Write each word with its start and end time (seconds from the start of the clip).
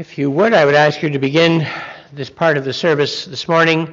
If 0.00 0.16
you 0.16 0.30
would, 0.30 0.54
I 0.54 0.64
would 0.64 0.74
ask 0.74 1.02
you 1.02 1.10
to 1.10 1.18
begin 1.18 1.68
this 2.10 2.30
part 2.30 2.56
of 2.56 2.64
the 2.64 2.72
service 2.72 3.26
this 3.26 3.46
morning 3.46 3.92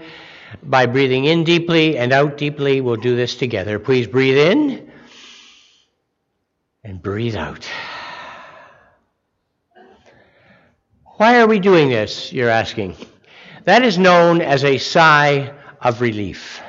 by 0.64 0.86
breathing 0.86 1.26
in 1.26 1.44
deeply 1.44 1.98
and 1.98 2.14
out 2.14 2.38
deeply. 2.38 2.80
We'll 2.80 2.96
do 2.96 3.18
this 3.18 3.36
together. 3.36 3.78
Please 3.78 4.08
breathe 4.08 4.38
in 4.38 4.90
and 6.82 7.02
breathe 7.02 7.36
out. 7.36 7.68
Why 11.18 11.42
are 11.42 11.48
we 11.48 11.60
doing 11.60 11.90
this, 11.90 12.32
you're 12.32 12.50
asking? 12.50 12.96
That 13.66 13.84
is 13.84 13.98
known 13.98 14.40
as 14.40 14.64
a 14.64 14.78
sigh 14.78 15.54
of 15.82 16.00
relief. 16.00 16.62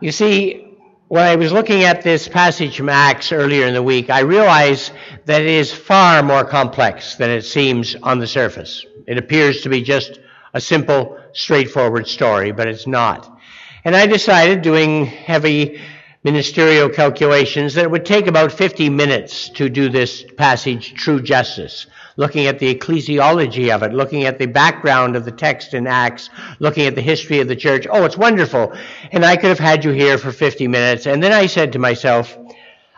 You 0.00 0.12
see, 0.12 0.63
when 1.08 1.22
I 1.22 1.36
was 1.36 1.52
looking 1.52 1.84
at 1.84 2.02
this 2.02 2.28
passage 2.28 2.76
from 2.76 2.88
Acts 2.88 3.30
earlier 3.30 3.66
in 3.66 3.74
the 3.74 3.82
week, 3.82 4.08
I 4.08 4.20
realized 4.20 4.92
that 5.26 5.42
it 5.42 5.48
is 5.48 5.72
far 5.72 6.22
more 6.22 6.44
complex 6.44 7.16
than 7.16 7.30
it 7.30 7.42
seems 7.42 7.94
on 8.02 8.18
the 8.18 8.26
surface. 8.26 8.84
It 9.06 9.18
appears 9.18 9.60
to 9.62 9.68
be 9.68 9.82
just 9.82 10.18
a 10.54 10.60
simple, 10.60 11.18
straightforward 11.32 12.08
story, 12.08 12.52
but 12.52 12.68
it's 12.68 12.86
not. 12.86 13.38
And 13.84 13.94
I 13.94 14.06
decided, 14.06 14.62
doing 14.62 15.04
heavy 15.04 15.78
ministerial 16.22 16.88
calculations, 16.88 17.74
that 17.74 17.84
it 17.84 17.90
would 17.90 18.06
take 18.06 18.26
about 18.26 18.50
50 18.50 18.88
minutes 18.88 19.50
to 19.50 19.68
do 19.68 19.90
this 19.90 20.24
passage 20.38 20.94
true 20.94 21.20
justice 21.20 21.86
looking 22.16 22.46
at 22.46 22.58
the 22.58 22.74
ecclesiology 22.74 23.74
of 23.74 23.82
it, 23.82 23.92
looking 23.92 24.24
at 24.24 24.38
the 24.38 24.46
background 24.46 25.16
of 25.16 25.24
the 25.24 25.32
text 25.32 25.74
in 25.74 25.86
Acts, 25.86 26.30
looking 26.58 26.86
at 26.86 26.94
the 26.94 27.00
history 27.00 27.40
of 27.40 27.48
the 27.48 27.56
church. 27.56 27.86
Oh, 27.90 28.04
it's 28.04 28.16
wonderful. 28.16 28.72
And 29.12 29.24
I 29.24 29.36
could 29.36 29.48
have 29.48 29.58
had 29.58 29.84
you 29.84 29.90
here 29.90 30.18
for 30.18 30.32
50 30.32 30.68
minutes. 30.68 31.06
And 31.06 31.22
then 31.22 31.32
I 31.32 31.46
said 31.46 31.72
to 31.72 31.78
myself, 31.78 32.36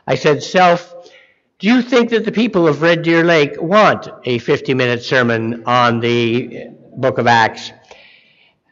I 0.06 0.14
said, 0.14 0.42
Self, 0.42 0.94
do 1.58 1.68
you 1.68 1.82
think 1.82 2.10
that 2.10 2.24
the 2.24 2.32
people 2.32 2.68
of 2.68 2.82
Red 2.82 3.02
Deer 3.02 3.24
Lake 3.24 3.60
want 3.60 4.08
a 4.24 4.38
50 4.38 4.74
minute 4.74 5.02
sermon 5.02 5.64
on 5.64 6.01
the 6.01 6.68
book 6.96 7.18
of 7.18 7.26
Acts? 7.26 7.73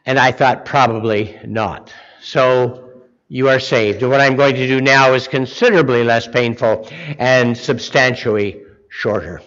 And 0.05 0.19
I 0.19 0.31
thought, 0.31 0.65
probably 0.65 1.39
not. 1.45 1.91
So 2.21 3.01
you 3.27 3.49
are 3.49 3.59
saved. 3.59 4.03
What 4.03 4.21
I'm 4.21 4.35
going 4.35 4.53
to 4.55 4.67
do 4.67 4.81
now 4.81 5.13
is 5.13 5.27
considerably 5.27 6.03
less 6.03 6.27
painful 6.27 6.87
and 7.17 7.57
substantially 7.57 8.61
shorter. 8.89 9.41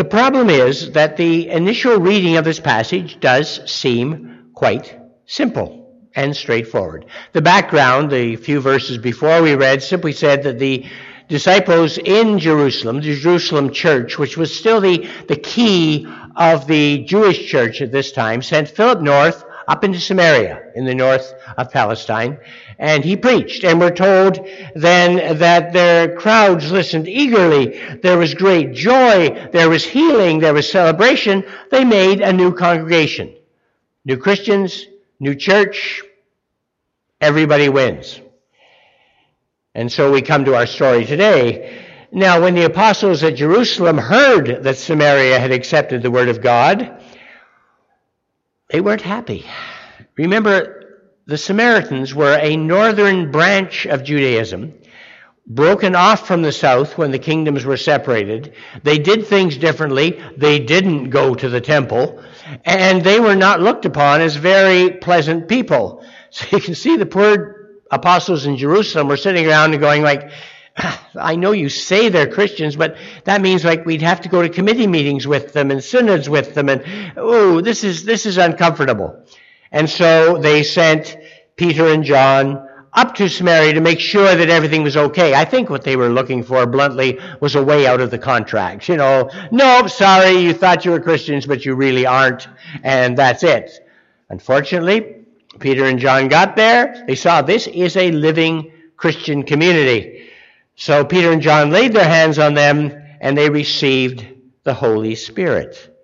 The 0.00 0.04
problem 0.06 0.48
is 0.48 0.92
that 0.92 1.18
the 1.18 1.50
initial 1.50 2.00
reading 2.00 2.38
of 2.38 2.44
this 2.46 2.58
passage 2.58 3.20
does 3.20 3.60
seem 3.70 4.46
quite 4.54 4.98
simple 5.26 5.94
and 6.16 6.34
straightforward. 6.34 7.04
The 7.34 7.42
background, 7.42 8.10
the 8.10 8.36
few 8.36 8.62
verses 8.62 8.96
before 8.96 9.42
we 9.42 9.56
read, 9.56 9.82
simply 9.82 10.12
said 10.12 10.42
that 10.44 10.58
the 10.58 10.86
disciples 11.28 11.98
in 11.98 12.38
Jerusalem, 12.38 13.02
the 13.02 13.14
Jerusalem 13.14 13.74
church, 13.74 14.18
which 14.18 14.38
was 14.38 14.58
still 14.58 14.80
the, 14.80 15.06
the 15.28 15.36
key 15.36 16.06
of 16.34 16.66
the 16.66 17.04
Jewish 17.04 17.50
church 17.50 17.82
at 17.82 17.92
this 17.92 18.10
time, 18.10 18.40
sent 18.40 18.70
Philip 18.70 19.02
north 19.02 19.44
up 19.70 19.84
into 19.84 20.00
Samaria 20.00 20.72
in 20.74 20.84
the 20.84 20.94
north 20.96 21.32
of 21.56 21.70
Palestine 21.70 22.36
and 22.80 23.04
he 23.04 23.16
preached. 23.16 23.62
And 23.62 23.78
we're 23.78 23.94
told 23.94 24.44
then 24.74 25.38
that 25.38 25.72
their 25.72 26.16
crowds 26.16 26.72
listened 26.72 27.06
eagerly. 27.06 27.78
There 28.02 28.18
was 28.18 28.34
great 28.34 28.72
joy. 28.72 29.48
There 29.52 29.70
was 29.70 29.84
healing. 29.84 30.40
There 30.40 30.54
was 30.54 30.68
celebration. 30.68 31.44
They 31.70 31.84
made 31.84 32.20
a 32.20 32.32
new 32.32 32.52
congregation. 32.52 33.32
New 34.04 34.16
Christians, 34.16 34.86
new 35.20 35.36
church. 35.36 36.02
Everybody 37.20 37.68
wins. 37.68 38.20
And 39.76 39.92
so 39.92 40.10
we 40.10 40.20
come 40.20 40.44
to 40.46 40.56
our 40.56 40.66
story 40.66 41.04
today. 41.04 41.86
Now, 42.10 42.40
when 42.40 42.56
the 42.56 42.64
apostles 42.64 43.22
at 43.22 43.36
Jerusalem 43.36 43.98
heard 43.98 44.64
that 44.64 44.78
Samaria 44.78 45.38
had 45.38 45.52
accepted 45.52 46.02
the 46.02 46.10
word 46.10 46.28
of 46.28 46.42
God, 46.42 47.00
they 48.70 48.80
weren't 48.80 49.02
happy. 49.02 49.44
Remember, 50.16 50.80
the 51.26 51.38
Samaritans 51.38 52.14
were 52.14 52.38
a 52.40 52.56
northern 52.56 53.30
branch 53.30 53.86
of 53.86 54.04
Judaism, 54.04 54.74
broken 55.46 55.94
off 55.94 56.26
from 56.26 56.42
the 56.42 56.52
south 56.52 56.96
when 56.96 57.10
the 57.10 57.18
kingdoms 57.18 57.64
were 57.64 57.76
separated. 57.76 58.54
They 58.82 58.98
did 58.98 59.26
things 59.26 59.56
differently. 59.56 60.20
They 60.36 60.60
didn't 60.60 61.10
go 61.10 61.34
to 61.34 61.48
the 61.48 61.60
temple, 61.60 62.22
and 62.64 63.02
they 63.02 63.20
were 63.20 63.36
not 63.36 63.60
looked 63.60 63.84
upon 63.84 64.20
as 64.20 64.36
very 64.36 64.90
pleasant 64.90 65.48
people. 65.48 66.04
So 66.32 66.46
you 66.56 66.62
can 66.62 66.76
see 66.76 66.96
the 66.96 67.06
poor 67.06 67.80
apostles 67.90 68.46
in 68.46 68.56
Jerusalem 68.56 69.08
were 69.08 69.16
sitting 69.16 69.48
around 69.48 69.72
and 69.72 69.80
going 69.80 70.02
like, 70.02 70.30
I 71.18 71.36
know 71.36 71.52
you 71.52 71.68
say 71.68 72.08
they're 72.08 72.30
Christians, 72.30 72.76
but 72.76 72.96
that 73.24 73.40
means 73.40 73.64
like 73.64 73.84
we'd 73.84 74.02
have 74.02 74.20
to 74.22 74.28
go 74.28 74.42
to 74.42 74.48
committee 74.48 74.86
meetings 74.86 75.26
with 75.26 75.52
them 75.52 75.70
and 75.70 75.82
synods 75.82 76.28
with 76.28 76.54
them, 76.54 76.68
and 76.68 76.84
oh, 77.16 77.60
this 77.60 77.84
is 77.84 78.04
this 78.04 78.26
is 78.26 78.38
uncomfortable. 78.38 79.24
And 79.72 79.88
so 79.88 80.38
they 80.38 80.62
sent 80.62 81.16
Peter 81.56 81.86
and 81.86 82.02
John 82.04 82.66
up 82.92 83.14
to 83.14 83.28
Samaria 83.28 83.74
to 83.74 83.80
make 83.80 84.00
sure 84.00 84.34
that 84.34 84.48
everything 84.48 84.82
was 84.82 84.96
okay. 84.96 85.34
I 85.34 85.44
think 85.44 85.70
what 85.70 85.84
they 85.84 85.94
were 85.94 86.08
looking 86.08 86.42
for, 86.42 86.66
bluntly, 86.66 87.20
was 87.40 87.54
a 87.54 87.62
way 87.62 87.86
out 87.86 88.00
of 88.00 88.10
the 88.10 88.18
contract. 88.18 88.88
You 88.88 88.96
know, 88.96 89.30
nope, 89.52 89.90
sorry, 89.90 90.38
you 90.38 90.52
thought 90.52 90.84
you 90.84 90.90
were 90.90 91.00
Christians, 91.00 91.46
but 91.46 91.64
you 91.64 91.74
really 91.74 92.04
aren't, 92.04 92.48
and 92.82 93.16
that's 93.16 93.44
it. 93.44 93.70
Unfortunately, 94.28 95.24
Peter 95.60 95.84
and 95.84 95.98
John 95.98 96.28
got 96.28 96.56
there. 96.56 97.04
They 97.06 97.14
saw 97.14 97.42
this 97.42 97.66
is 97.68 97.96
a 97.96 98.10
living 98.10 98.72
Christian 98.96 99.44
community. 99.44 100.29
So 100.80 101.04
Peter 101.04 101.30
and 101.30 101.42
John 101.42 101.70
laid 101.70 101.92
their 101.92 102.08
hands 102.08 102.38
on 102.38 102.54
them, 102.54 102.90
and 103.20 103.36
they 103.36 103.50
received 103.50 104.26
the 104.64 104.72
Holy 104.72 105.14
Spirit. 105.14 105.94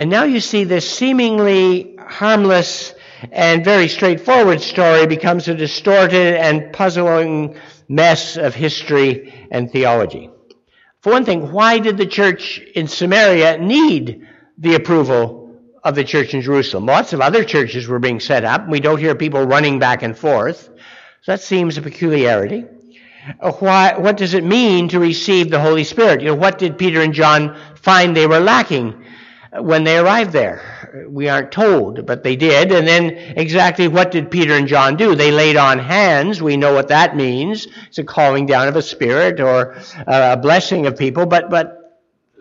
And 0.00 0.08
now 0.08 0.24
you 0.24 0.40
see 0.40 0.64
this 0.64 0.90
seemingly 0.90 1.96
harmless 1.98 2.94
and 3.30 3.62
very 3.62 3.88
straightforward 3.88 4.62
story 4.62 5.06
becomes 5.06 5.48
a 5.48 5.54
distorted 5.54 6.34
and 6.34 6.72
puzzling 6.72 7.58
mess 7.90 8.38
of 8.38 8.54
history 8.54 9.46
and 9.50 9.70
theology. 9.70 10.30
For 11.02 11.12
one 11.12 11.26
thing, 11.26 11.52
why 11.52 11.78
did 11.78 11.98
the 11.98 12.06
church 12.06 12.58
in 12.74 12.88
Samaria 12.88 13.58
need 13.58 14.26
the 14.56 14.76
approval 14.76 15.60
of 15.84 15.94
the 15.94 16.04
church 16.04 16.32
in 16.32 16.40
Jerusalem? 16.40 16.86
Lots 16.86 17.12
of 17.12 17.20
other 17.20 17.44
churches 17.44 17.86
were 17.86 17.98
being 17.98 18.18
set 18.18 18.46
up. 18.46 18.66
We 18.66 18.80
don't 18.80 18.98
hear 18.98 19.14
people 19.14 19.44
running 19.44 19.78
back 19.78 20.02
and 20.02 20.16
forth. 20.16 20.70
So 21.20 21.32
that 21.32 21.42
seems 21.42 21.76
a 21.76 21.82
peculiarity. 21.82 22.64
Uh, 23.40 23.52
why, 23.52 23.96
what 23.96 24.16
does 24.16 24.34
it 24.34 24.44
mean 24.44 24.88
to 24.88 24.98
receive 24.98 25.50
the 25.50 25.60
Holy 25.60 25.84
Spirit? 25.84 26.20
You 26.20 26.28
know, 26.28 26.34
what 26.34 26.58
did 26.58 26.78
Peter 26.78 27.00
and 27.00 27.14
John 27.14 27.56
find 27.76 28.16
they 28.16 28.26
were 28.26 28.40
lacking? 28.40 29.04
Uh, 29.52 29.62
when 29.62 29.84
they 29.84 29.98
arrived 29.98 30.32
there. 30.32 31.06
We 31.08 31.28
aren't 31.28 31.52
told, 31.52 32.04
but 32.06 32.22
they 32.22 32.36
did. 32.36 32.72
And 32.72 32.86
then 32.86 33.10
exactly 33.36 33.88
what 33.88 34.10
did 34.10 34.30
Peter 34.30 34.54
and 34.54 34.66
John 34.66 34.96
do? 34.96 35.14
They 35.14 35.30
laid 35.30 35.56
on 35.56 35.78
hands. 35.78 36.42
We 36.42 36.56
know 36.56 36.74
what 36.74 36.88
that 36.88 37.16
means. 37.16 37.66
It's 37.86 37.98
a 37.98 38.04
calling 38.04 38.46
down 38.46 38.68
of 38.68 38.76
a 38.76 38.82
spirit 38.82 39.40
or 39.40 39.74
uh, 40.06 40.36
a 40.36 40.36
blessing 40.36 40.86
of 40.86 40.98
people. 40.98 41.26
But, 41.26 41.50
but, 41.50 41.78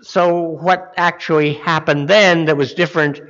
so 0.03 0.39
what 0.39 0.95
actually 0.97 1.53
happened 1.53 2.07
then 2.07 2.45
that 2.45 2.57
was 2.57 2.73
different 2.73 3.21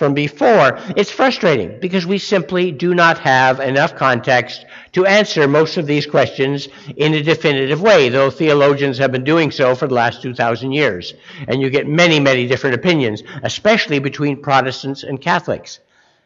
from 0.00 0.14
before? 0.14 0.78
It's 0.96 1.10
frustrating 1.10 1.78
because 1.78 2.06
we 2.06 2.16
simply 2.16 2.72
do 2.72 2.94
not 2.94 3.18
have 3.18 3.60
enough 3.60 3.96
context 3.96 4.64
to 4.92 5.04
answer 5.04 5.46
most 5.46 5.76
of 5.76 5.86
these 5.86 6.06
questions 6.06 6.68
in 6.96 7.12
a 7.12 7.22
definitive 7.22 7.82
way, 7.82 8.08
though 8.08 8.30
theologians 8.30 8.96
have 8.96 9.12
been 9.12 9.24
doing 9.24 9.50
so 9.50 9.74
for 9.74 9.86
the 9.86 9.92
last 9.92 10.22
2,000 10.22 10.72
years. 10.72 11.12
And 11.46 11.60
you 11.60 11.68
get 11.68 11.86
many, 11.86 12.18
many 12.18 12.46
different 12.46 12.76
opinions, 12.76 13.22
especially 13.42 13.98
between 13.98 14.40
Protestants 14.40 15.02
and 15.02 15.20
Catholics. 15.20 15.80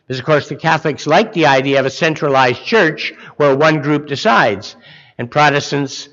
Because, 0.06 0.21
of 0.21 0.25
course, 0.25 0.49
the 0.49 0.55
Catholics 0.55 1.09
like 1.09 1.33
the 1.33 1.47
idea 1.47 1.81
of 1.81 1.87
a 1.87 1.91
centralized 1.91 2.65
church 2.65 3.12
where 3.39 3.56
one 3.56 3.83
group 3.83 4.06
decides. 4.06 4.77
And 5.19 5.29
Protestants, 5.29 6.09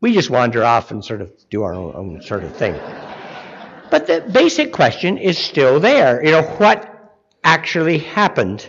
we 0.00 0.14
just 0.14 0.30
wander 0.30 0.64
off 0.64 0.90
and 0.90 1.04
sort 1.04 1.20
of 1.20 1.30
do 1.48 1.62
our 1.62 1.74
own, 1.74 1.94
own 1.94 2.22
sort 2.22 2.42
of 2.42 2.56
thing. 2.56 2.74
But 3.90 4.06
the 4.06 4.20
basic 4.20 4.72
question 4.72 5.18
is 5.18 5.38
still 5.38 5.80
there. 5.80 6.24
You 6.24 6.32
know, 6.32 6.42
what 6.42 6.94
actually 7.44 7.98
happened 7.98 8.68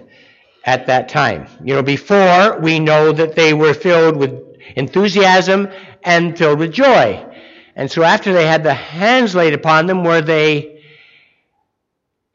at 0.66 0.88
that 0.88 1.10
time. 1.10 1.48
You 1.64 1.76
know, 1.76 1.84
before 1.84 2.60
we 2.60 2.80
know 2.80 3.12
that 3.12 3.36
they 3.36 3.54
were 3.54 3.74
filled 3.74 4.18
with 4.18 4.32
enthusiasm 4.76 5.70
and 6.04 6.38
filled 6.38 6.60
with 6.60 6.72
joy. 6.72 7.26
And 7.76 7.90
so 7.90 8.04
after 8.04 8.34
they 8.34 8.46
had 8.46 8.64
the 8.64 8.74
hands 8.74 9.36
laid 9.36 9.54
upon 9.54 9.86
them, 9.86 10.04
were 10.04 10.22
they 10.22 10.82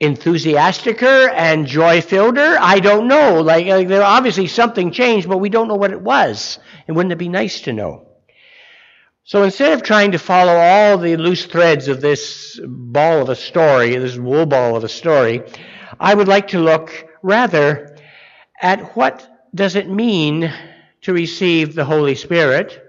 enthusiasticer 0.01 1.31
and 1.35 1.67
joy 1.67 2.01
filleder? 2.01 2.57
I 2.59 2.81
don't 2.81 3.09
know. 3.09 3.41
Like, 3.41 3.67
like 3.67 3.89
there 3.89 4.03
obviously 4.03 4.47
something 4.47 4.91
changed, 4.91 5.29
but 5.29 5.39
we 5.39 5.49
don't 5.49 5.69
know 5.69 5.77
what 5.77 5.93
it 5.93 6.01
was. 6.01 6.59
And 6.87 6.97
wouldn't 6.97 7.13
it 7.13 7.19
be 7.19 7.29
nice 7.29 7.61
to 7.63 7.73
know? 7.73 8.04
So 9.27 9.43
instead 9.43 9.73
of 9.73 9.83
trying 9.83 10.13
to 10.13 10.19
follow 10.19 10.53
all 10.53 10.99
the 10.99 11.17
loose 11.17 11.47
threads 11.47 11.89
of 11.89 12.03
this 12.03 12.61
ball 12.63 13.23
of 13.23 13.31
a 13.31 13.35
story, 13.35 13.97
this 13.97 14.19
wool 14.19 14.45
ball 14.45 14.77
of 14.77 14.85
a 14.85 14.89
story, 14.89 15.43
I 15.99 16.15
would 16.15 16.29
like 16.29 16.49
to 16.49 16.59
look 16.59 17.09
rather 17.23 17.97
at 18.61 18.95
what 18.95 19.49
does 19.55 19.77
it 19.77 19.89
mean 19.89 20.53
to 21.01 21.15
receive 21.15 21.75
the 21.75 21.87
Holy 21.87 22.15
Spirit 22.15 22.87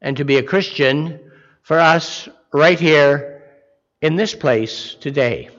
and 0.00 0.16
to 0.16 0.24
be 0.24 0.38
a 0.38 0.42
Christian 0.42 1.20
for 1.60 1.78
us 1.78 2.30
right 2.50 2.80
here 2.80 3.42
in 4.00 4.16
this 4.16 4.34
place 4.34 4.94
today. 4.94 5.50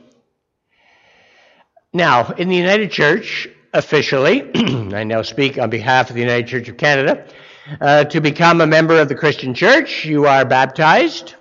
Now, 1.94 2.32
in 2.32 2.50
the 2.50 2.56
United 2.56 2.90
Church, 2.90 3.48
officially, 3.76 4.42
I 4.56 5.04
now 5.04 5.22
speak 5.22 5.60
on 5.60 5.70
behalf 5.70 6.10
of 6.10 6.16
the 6.16 6.22
United 6.22 6.48
Church 6.48 6.68
of 6.68 6.78
Canada, 6.78 7.28
uh, 7.82 8.04
to 8.06 8.22
become 8.22 8.62
a 8.62 8.68
member 8.68 9.00
of 9.00 9.10
the 9.10 9.16
Christian 9.16 9.54
Church, 9.54 10.06
you 10.06 10.26
are 10.26 10.46
baptized, 10.46 11.36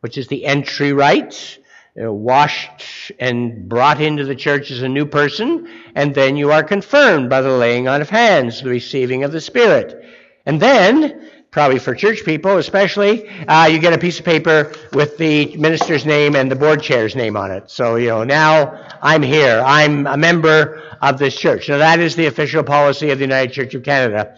which 0.00 0.18
is 0.18 0.28
the 0.28 0.44
entry 0.44 0.92
rite, 0.92 1.58
uh, 2.02 2.12
washed 2.12 3.12
and 3.18 3.68
brought 3.68 4.00
into 4.00 4.24
the 4.24 4.34
church 4.34 4.70
as 4.70 4.82
a 4.82 4.88
new 4.88 5.06
person, 5.06 5.68
and 5.94 6.14
then 6.14 6.36
you 6.36 6.50
are 6.50 6.62
confirmed 6.62 7.30
by 7.30 7.40
the 7.40 7.50
laying 7.50 7.88
on 7.88 8.00
of 8.00 8.10
hands, 8.10 8.62
the 8.62 8.70
receiving 8.70 9.24
of 9.24 9.32
the 9.32 9.40
Spirit. 9.40 10.04
And 10.46 10.60
then 10.60 11.30
probably 11.54 11.78
for 11.78 11.94
church 11.94 12.24
people 12.24 12.56
especially, 12.56 13.28
uh, 13.46 13.66
you 13.66 13.78
get 13.78 13.92
a 13.92 13.98
piece 13.98 14.18
of 14.18 14.24
paper 14.24 14.72
with 14.92 15.16
the 15.18 15.56
minister's 15.56 16.04
name 16.04 16.34
and 16.34 16.50
the 16.50 16.56
board 16.56 16.82
chair's 16.82 17.14
name 17.14 17.36
on 17.36 17.52
it. 17.52 17.70
So, 17.70 17.94
you 17.94 18.08
know, 18.08 18.24
now 18.24 18.88
I'm 19.00 19.22
here. 19.22 19.62
I'm 19.64 20.08
a 20.08 20.16
member 20.16 20.82
of 21.00 21.16
this 21.16 21.36
church. 21.36 21.68
Now, 21.68 21.78
that 21.78 22.00
is 22.00 22.16
the 22.16 22.26
official 22.26 22.64
policy 22.64 23.10
of 23.10 23.18
the 23.18 23.24
United 23.24 23.52
Church 23.54 23.72
of 23.74 23.84
Canada, 23.84 24.36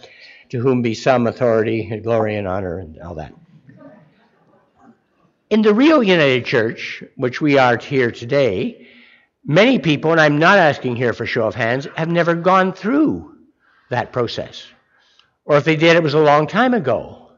to 0.49 0.59
whom 0.59 0.81
be 0.81 0.93
some 0.93 1.27
authority 1.27 1.87
and 1.91 2.03
glory 2.03 2.35
and 2.35 2.47
honor 2.47 2.79
and 2.79 2.99
all 2.99 3.15
that. 3.15 3.33
In 5.49 5.61
the 5.61 5.73
real 5.73 6.03
United 6.03 6.45
Church, 6.45 7.03
which 7.15 7.39
we 7.39 7.57
are 7.57 7.77
here 7.77 8.11
today, 8.11 8.87
many 9.45 9.79
people, 9.79 10.11
and 10.11 10.19
I'm 10.19 10.37
not 10.37 10.57
asking 10.57 10.97
here 10.97 11.13
for 11.13 11.25
show 11.25 11.47
of 11.47 11.55
hands, 11.55 11.87
have 11.95 12.09
never 12.09 12.35
gone 12.35 12.73
through 12.73 13.37
that 13.89 14.11
process. 14.11 14.65
Or 15.45 15.55
if 15.55 15.63
they 15.63 15.77
did, 15.77 15.95
it 15.95 16.03
was 16.03 16.13
a 16.13 16.19
long 16.19 16.47
time 16.47 16.73
ago. 16.73 17.31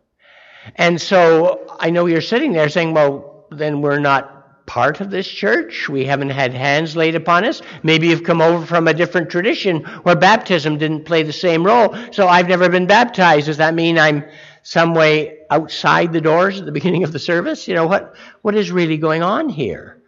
And 0.76 1.00
so 1.00 1.78
I 1.80 1.92
know 1.92 2.08
you're 2.08 2.22
sitting 2.22 2.52
there 2.52 2.70
saying, 2.70 2.94
well, 2.94 3.46
then 3.52 3.82
we're 3.82 4.00
not 4.00 4.39
part 4.70 5.02
of 5.02 5.10
this 5.10 5.28
church. 5.28 5.90
We 5.90 6.06
haven't 6.06 6.30
had 6.30 6.54
hands 6.54 6.96
laid 6.96 7.16
upon 7.16 7.44
us. 7.44 7.64
Maybe 7.82 8.08
you've 8.08 8.24
come 8.24 8.40
over 8.40 8.64
from 8.68 8.88
a 8.88 8.94
different 8.94 9.28
tradition 9.28 9.84
where 10.04 10.16
baptism 10.16 10.78
didn't 10.78 11.06
play 11.06 11.24
the 11.24 11.34
same 11.34 11.66
role. 11.66 11.96
So 12.12 12.28
I've 12.28 12.48
never 12.48 12.70
been 12.70 12.86
baptized. 12.86 13.48
Does 13.48 13.58
that 13.58 13.74
mean 13.74 13.98
I'm 13.98 14.24
some 14.62 14.94
way 14.94 15.40
outside 15.50 16.14
the 16.14 16.22
doors 16.22 16.60
at 16.60 16.68
the 16.68 16.72
beginning 16.80 17.04
of 17.04 17.12
the 17.12 17.18
service? 17.18 17.68
You 17.68 17.74
know, 17.74 17.88
what, 17.88 18.16
what 18.44 18.54
is 18.54 18.72
really 18.72 18.98
going 18.98 19.24
on 19.24 19.50
here? 19.50 20.04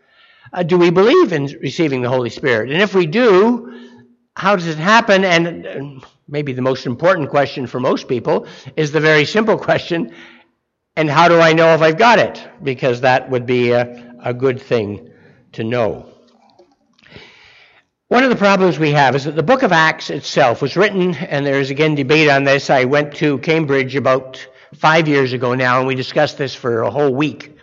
Uh, 0.53 0.61
do 0.61 0.77
we 0.77 0.91
believe 0.91 1.33
in 1.33 1.45
receiving 1.59 2.03
the 2.03 2.09
Holy 2.09 2.29
Spirit? 2.29 2.69
And 2.69 2.83
if 2.83 2.93
we 2.93 3.07
do, 3.07 3.89
how 4.35 4.55
does 4.55 4.67
it 4.67 4.77
happen? 4.77 5.25
And 5.25 6.05
maybe 6.27 6.53
the 6.53 6.61
most 6.61 6.85
important 6.85 7.31
question 7.31 7.65
for 7.65 7.79
most 7.79 8.07
people 8.07 8.45
is 8.75 8.91
the 8.91 8.99
very 8.99 9.25
simple 9.25 9.57
question 9.69 10.13
and 10.95 11.09
how 11.09 11.27
do 11.27 11.39
I 11.39 11.53
know 11.53 11.73
if 11.73 11.81
I've 11.81 11.97
got 11.97 12.19
it? 12.19 12.45
Because 12.61 13.01
that 13.01 13.29
would 13.29 13.45
be 13.45 13.71
a, 13.71 14.10
a 14.23 14.33
good 14.33 14.61
thing 14.61 15.09
to 15.53 15.63
know. 15.63 16.07
One 18.07 18.23
of 18.23 18.29
the 18.29 18.35
problems 18.35 18.77
we 18.77 18.91
have 18.91 19.15
is 19.15 19.23
that 19.23 19.35
the 19.35 19.43
book 19.43 19.63
of 19.63 19.71
Acts 19.71 20.09
itself 20.09 20.61
was 20.61 20.75
written, 20.75 21.15
and 21.15 21.45
there 21.45 21.59
is 21.59 21.69
again 21.69 21.95
debate 21.95 22.29
on 22.29 22.43
this. 22.43 22.69
I 22.69 22.83
went 22.83 23.15
to 23.15 23.37
Cambridge 23.37 23.95
about 23.95 24.45
five 24.73 25.07
years 25.07 25.33
ago 25.33 25.55
now, 25.55 25.79
and 25.79 25.87
we 25.87 25.95
discussed 25.95 26.37
this 26.37 26.53
for 26.53 26.81
a 26.81 26.91
whole 26.91 27.13
week 27.13 27.57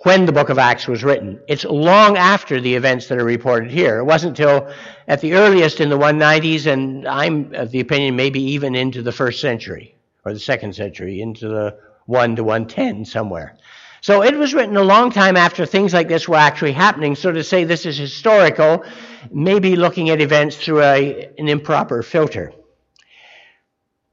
when 0.00 0.26
the 0.26 0.32
book 0.32 0.50
of 0.50 0.58
Acts 0.58 0.86
was 0.86 1.02
written. 1.02 1.40
It's 1.48 1.64
long 1.64 2.16
after 2.16 2.60
the 2.60 2.74
events 2.74 3.08
that 3.08 3.18
are 3.18 3.24
reported 3.24 3.70
here. 3.70 3.98
It 3.98 4.04
wasn't 4.04 4.38
until 4.38 4.70
at 5.08 5.20
the 5.22 5.32
earliest 5.32 5.80
in 5.80 5.88
the 5.88 5.98
190s, 5.98 6.70
and 6.70 7.08
I'm 7.08 7.54
of 7.54 7.70
the 7.70 7.80
opinion 7.80 8.16
maybe 8.16 8.40
even 8.40 8.74
into 8.74 9.02
the 9.02 9.12
first 9.12 9.40
century 9.40 9.94
or 10.24 10.34
the 10.34 10.38
second 10.38 10.74
century, 10.74 11.20
into 11.22 11.48
the 11.48 11.78
1 12.04 12.36
to 12.36 12.44
110 12.44 13.04
somewhere. 13.04 13.56
So 14.00 14.22
it 14.22 14.36
was 14.36 14.54
written 14.54 14.76
a 14.76 14.82
long 14.82 15.10
time 15.10 15.36
after 15.36 15.66
things 15.66 15.92
like 15.92 16.08
this 16.08 16.28
were 16.28 16.36
actually 16.36 16.72
happening. 16.72 17.14
So 17.14 17.32
to 17.32 17.42
say 17.42 17.64
this 17.64 17.86
is 17.86 17.96
historical, 17.96 18.84
maybe 19.30 19.76
looking 19.76 20.10
at 20.10 20.20
events 20.20 20.56
through 20.56 20.82
a, 20.82 21.30
an 21.38 21.48
improper 21.48 22.02
filter. 22.02 22.52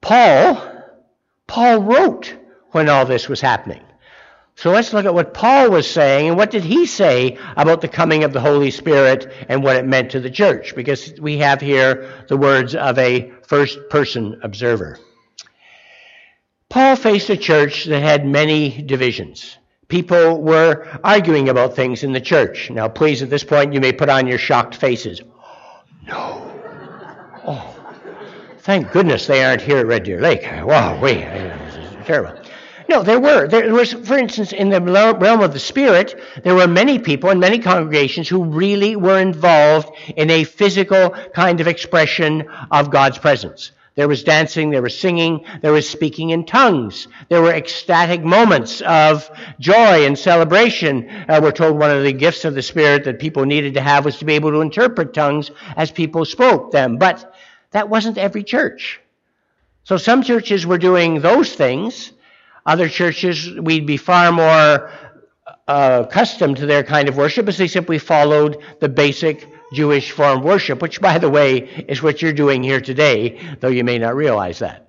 Paul, 0.02 0.62
Paul 1.48 1.82
wrote 1.82 2.36
when 2.72 2.90
all 2.90 3.06
this 3.06 3.30
was 3.30 3.40
happening. 3.40 3.82
So 4.56 4.72
let's 4.72 4.94
look 4.94 5.06
at 5.06 5.14
what 5.14 5.34
Paul 5.34 5.72
was 5.72 5.90
saying 5.90 6.28
and 6.28 6.38
what 6.38 6.52
did 6.52 6.64
he 6.64 6.86
say 6.86 7.38
about 7.58 7.82
the 7.82 7.88
coming 7.88 8.24
of 8.24 8.34
the 8.34 8.40
Holy 8.40 8.70
Spirit 8.70 9.32
and 9.50 9.64
what 9.64 9.78
it 9.78 9.86
meant 9.86 10.12
to 10.12 10.20
the 10.20 10.30
church, 10.30 10.76
because 10.76 11.20
we 11.20 11.40
have 11.40 11.60
here 11.60 12.26
the 12.28 12.38
words 12.38 12.76
of 12.76 13.00
a 13.00 13.32
first 13.48 13.80
person 13.90 14.40
observer. 14.44 15.00
Paul 16.70 16.96
faced 16.96 17.30
a 17.30 17.38
church 17.38 17.86
that 17.86 18.02
had 18.02 18.26
many 18.26 18.82
divisions. 18.82 19.58
People 19.94 20.42
were 20.42 20.88
arguing 21.04 21.50
about 21.50 21.76
things 21.76 22.02
in 22.02 22.14
the 22.14 22.20
church. 22.20 22.72
Now, 22.72 22.88
please, 22.88 23.22
at 23.22 23.30
this 23.30 23.44
point, 23.44 23.74
you 23.74 23.80
may 23.80 23.92
put 23.92 24.10
on 24.10 24.26
your 24.26 24.40
shocked 24.40 24.74
faces. 24.74 25.22
No. 26.08 26.52
Oh, 27.46 27.76
thank 28.62 28.92
goodness 28.92 29.28
they 29.28 29.44
aren't 29.44 29.62
here 29.62 29.78
at 29.78 29.86
Red 29.86 30.04
Deer 30.04 30.20
Lake. 30.20 30.42
Wow, 30.64 31.00
wait, 31.00 31.22
terrible. 32.06 32.42
No, 32.90 33.04
there 33.04 33.20
were. 33.20 33.48
There 33.48 33.72
was, 33.72 33.94
for 33.94 34.18
instance, 34.18 34.52
in 34.52 34.70
the 34.70 34.82
realm 34.82 35.42
of 35.42 35.54
the 35.54 35.60
Spirit, 35.60 36.20
there 36.44 36.56
were 36.56 36.68
many 36.68 36.98
people 36.98 37.30
and 37.30 37.40
many 37.40 37.60
congregations 37.60 38.28
who 38.28 38.44
really 38.44 38.96
were 38.96 39.20
involved 39.20 39.92
in 40.18 40.32
a 40.32 40.44
physical 40.44 41.12
kind 41.36 41.62
of 41.62 41.68
expression 41.68 42.50
of 42.72 42.90
God's 42.90 43.20
presence. 43.20 43.72
There 43.96 44.08
was 44.08 44.24
dancing, 44.24 44.72
there 44.72 44.82
was 44.82 44.98
singing, 44.98 45.46
there 45.62 45.72
was 45.72 45.88
speaking 45.88 46.32
in 46.32 46.46
tongues. 46.46 47.08
There 47.30 47.42
were 47.44 47.54
ecstatic 47.54 48.24
moments 48.24 48.82
of 48.82 49.30
joy 49.60 50.06
and 50.06 50.18
celebration. 50.18 51.08
Uh, 51.30 51.40
we're 51.44 51.52
told 51.52 51.78
one 51.78 51.92
of 51.92 52.04
the 52.04 52.14
gifts 52.14 52.44
of 52.44 52.56
the 52.56 52.64
Spirit 52.64 53.04
that 53.04 53.20
people 53.20 53.46
needed 53.46 53.76
to 53.76 53.82
have 53.82 54.04
was 54.06 54.18
to 54.18 54.26
be 54.26 54.34
able 54.34 54.52
to 54.52 54.62
interpret 54.62 55.14
tongues 55.14 55.52
as 55.78 55.92
people 55.92 56.26
spoke 56.26 56.72
them. 56.72 56.98
But 56.98 57.36
that 57.72 57.88
wasn't 57.88 58.18
every 58.18 58.44
church. 58.44 59.00
So 59.84 59.98
some 59.98 60.24
churches 60.24 60.66
were 60.66 60.78
doing 60.80 61.20
those 61.22 61.54
things, 61.54 62.14
other 62.66 62.90
churches, 62.90 63.52
we'd 63.60 63.86
be 63.86 63.98
far 63.98 64.32
more 64.32 64.90
uh, 65.68 66.06
accustomed 66.08 66.58
to 66.58 66.66
their 66.66 66.84
kind 66.84 67.10
of 67.10 67.18
worship 67.18 67.48
as 67.48 67.58
they 67.58 67.68
simply 67.68 68.00
followed 68.00 68.58
the 68.80 68.90
basic 68.90 69.48
Jewish 69.74 70.12
form 70.12 70.44
worship, 70.44 70.82
which, 70.82 71.02
by 71.02 71.18
the 71.18 71.30
way, 71.30 71.86
is 71.88 72.02
what 72.02 72.22
you're 72.22 72.34
doing 72.34 72.64
here 72.64 72.82
today, 72.82 73.40
though 73.60 73.70
you 73.70 73.84
may 73.84 73.98
not 73.98 74.16
realize 74.16 74.60
that. 74.60 74.88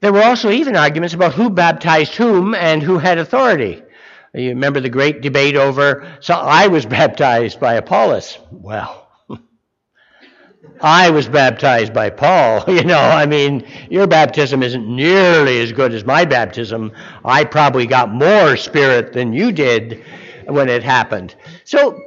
There 0.00 0.12
were 0.12 0.22
also 0.22 0.50
even 0.50 0.76
arguments 0.76 1.14
about 1.14 1.34
who 1.34 1.50
baptized 1.50 2.14
whom 2.16 2.54
and 2.54 2.82
who 2.82 2.98
had 2.98 3.18
authority. 3.18 3.82
You 4.32 4.50
remember 4.50 4.80
the 4.80 4.88
great 4.88 5.20
debate 5.22 5.56
over, 5.56 6.16
so 6.20 6.34
I 6.34 6.68
was 6.68 6.86
baptized 7.00 7.60
by 7.60 7.74
Apollos. 7.74 8.38
Well, 8.50 9.08
I 10.80 11.10
was 11.10 11.28
baptized 11.28 11.92
by 11.92 12.10
Paul. 12.10 12.64
You 12.68 12.84
know, 12.84 12.98
I 12.98 13.26
mean, 13.26 13.66
your 13.90 14.06
baptism 14.06 14.62
isn't 14.62 14.86
nearly 14.86 15.60
as 15.60 15.72
good 15.72 15.92
as 15.92 16.04
my 16.04 16.24
baptism. 16.24 16.92
I 17.24 17.44
probably 17.44 17.86
got 17.86 18.10
more 18.10 18.56
spirit 18.56 19.12
than 19.12 19.32
you 19.32 19.52
did 19.52 20.02
when 20.46 20.68
it 20.68 20.82
happened. 20.82 21.34
So, 21.64 22.00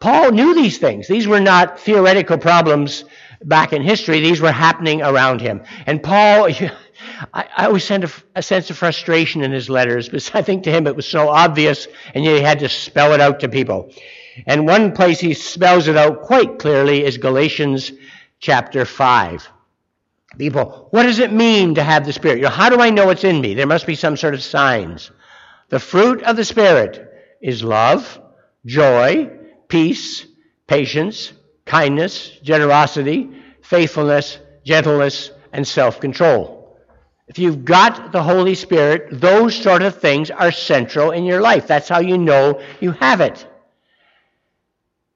Paul 0.00 0.32
knew 0.32 0.54
these 0.54 0.78
things. 0.78 1.06
These 1.06 1.28
were 1.28 1.40
not 1.40 1.78
theoretical 1.78 2.38
problems 2.38 3.04
back 3.44 3.72
in 3.72 3.82
history, 3.82 4.20
these 4.20 4.40
were 4.40 4.52
happening 4.52 5.02
around 5.02 5.40
him. 5.40 5.62
And 5.86 6.02
Paul, 6.02 6.48
I, 7.34 7.46
always 7.66 7.84
send 7.84 8.04
a, 8.04 8.10
a, 8.34 8.42
sense 8.42 8.70
of 8.70 8.76
frustration 8.76 9.42
in 9.42 9.50
his 9.50 9.70
letters 9.70 10.08
because 10.08 10.30
I 10.34 10.42
think 10.42 10.64
to 10.64 10.70
him 10.70 10.86
it 10.86 10.96
was 10.96 11.06
so 11.06 11.28
obvious 11.28 11.86
and 12.14 12.24
yet 12.24 12.36
he 12.36 12.42
had 12.42 12.58
to 12.60 12.68
spell 12.68 13.12
it 13.12 13.20
out 13.20 13.40
to 13.40 13.48
people. 13.48 13.92
And 14.46 14.66
one 14.66 14.92
place 14.92 15.20
he 15.20 15.34
spells 15.34 15.88
it 15.88 15.96
out 15.96 16.22
quite 16.22 16.58
clearly 16.58 17.04
is 17.04 17.18
Galatians 17.18 17.92
chapter 18.38 18.84
5. 18.84 19.48
People, 20.38 20.88
what 20.90 21.02
does 21.02 21.18
it 21.18 21.32
mean 21.32 21.74
to 21.74 21.82
have 21.82 22.06
the 22.06 22.12
Spirit? 22.12 22.38
You 22.38 22.44
know, 22.44 22.50
how 22.50 22.68
do 22.68 22.80
I 22.80 22.90
know 22.90 23.10
it's 23.10 23.24
in 23.24 23.40
me? 23.40 23.54
There 23.54 23.66
must 23.66 23.86
be 23.86 23.96
some 23.96 24.16
sort 24.16 24.34
of 24.34 24.42
signs. 24.42 25.10
The 25.70 25.80
fruit 25.80 26.22
of 26.22 26.36
the 26.36 26.44
Spirit 26.44 27.36
is 27.40 27.64
love, 27.64 28.20
joy, 28.64 29.39
peace, 29.70 30.26
patience, 30.66 31.32
kindness, 31.64 32.28
generosity, 32.42 33.30
faithfulness, 33.62 34.38
gentleness, 34.64 35.30
and 35.52 35.66
self 35.66 36.00
control. 36.00 36.76
If 37.28 37.38
you've 37.38 37.64
got 37.64 38.10
the 38.10 38.22
Holy 38.22 38.56
Spirit, 38.56 39.08
those 39.12 39.54
sort 39.54 39.82
of 39.82 40.00
things 40.00 40.30
are 40.32 40.50
central 40.50 41.12
in 41.12 41.24
your 41.24 41.40
life. 41.40 41.68
That's 41.68 41.88
how 41.88 42.00
you 42.00 42.18
know 42.18 42.60
you 42.80 42.90
have 42.90 43.20
it. 43.20 43.46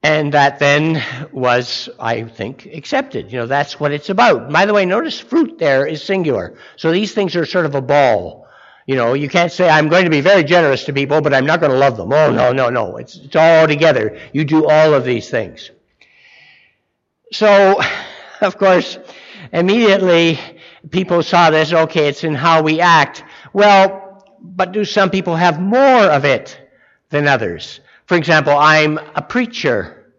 And 0.01 0.33
that 0.33 0.59
then 0.59 1.03
was, 1.33 1.89
I 1.99 2.23
think, 2.23 2.67
accepted. 2.67 3.33
You 3.33 3.39
know, 3.39 3.47
that's 3.47 3.79
what 3.79 3.91
it's 3.91 4.09
about. 4.09 4.49
By 4.51 4.65
the 4.65 4.73
way, 4.73 4.85
notice 4.85 5.19
fruit 5.19 5.57
there 5.57 5.85
is 5.85 6.01
singular. 6.01 6.57
So 6.77 6.91
these 6.91 7.13
things 7.13 7.35
are 7.35 7.45
sort 7.45 7.65
of 7.65 7.75
a 7.75 7.81
ball. 7.81 8.44
You 8.85 8.95
know, 8.95 9.13
you 9.13 9.27
can't 9.29 9.51
say, 9.51 9.67
I'm 9.67 9.89
going 9.89 10.03
to 10.03 10.11
be 10.11 10.21
very 10.21 10.43
generous 10.43 10.83
to 10.85 10.93
people, 10.93 11.19
but 11.19 11.33
I'm 11.33 11.45
not 11.45 11.59
going 11.59 11.71
to 11.71 11.77
love 11.77 11.97
them. 11.97 12.13
Oh, 12.13 12.31
no, 12.31 12.51
no, 12.51 12.69
no. 12.69 12.97
It's, 12.97 13.15
it's 13.15 13.35
all 13.35 13.67
together. 13.67 14.19
You 14.31 14.45
do 14.45 14.67
all 14.67 14.93
of 14.93 15.03
these 15.03 15.29
things. 15.29 15.71
So, 17.31 17.81
of 18.41 18.57
course, 18.59 18.99
immediately 19.51 20.39
people 20.91 21.23
saw 21.23 21.49
this, 21.49 21.73
okay, 21.73 22.07
it's 22.07 22.23
in 22.23 22.35
how 22.35 22.61
we 22.61 22.79
act. 22.79 23.23
Well, 23.53 24.23
but 24.39 24.71
do 24.71 24.85
some 24.85 25.09
people 25.09 25.35
have 25.35 25.59
more 25.59 26.03
of 26.03 26.23
it 26.23 26.59
than 27.09 27.27
others? 27.27 27.79
For 28.05 28.15
example, 28.15 28.53
I'm 28.55 28.99
a 29.15 29.21
preacher. 29.23 30.13